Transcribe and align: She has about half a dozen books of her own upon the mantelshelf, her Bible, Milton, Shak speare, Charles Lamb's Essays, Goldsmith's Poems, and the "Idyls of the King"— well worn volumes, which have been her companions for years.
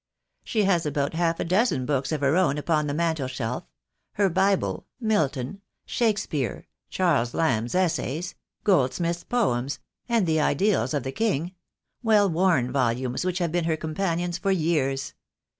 She 0.43 0.63
has 0.63 0.87
about 0.87 1.13
half 1.13 1.39
a 1.39 1.43
dozen 1.43 1.85
books 1.85 2.11
of 2.11 2.21
her 2.21 2.35
own 2.35 2.57
upon 2.57 2.87
the 2.87 2.93
mantelshelf, 2.95 3.67
her 4.13 4.29
Bible, 4.31 4.87
Milton, 4.99 5.61
Shak 5.85 6.17
speare, 6.17 6.65
Charles 6.89 7.35
Lamb's 7.35 7.75
Essays, 7.75 8.33
Goldsmith's 8.63 9.23
Poems, 9.23 9.77
and 10.09 10.25
the 10.25 10.39
"Idyls 10.41 10.95
of 10.95 11.03
the 11.03 11.11
King"— 11.11 11.51
well 12.01 12.27
worn 12.31 12.71
volumes, 12.71 13.23
which 13.23 13.37
have 13.37 13.51
been 13.51 13.65
her 13.65 13.77
companions 13.77 14.39
for 14.39 14.49
years. 14.49 15.13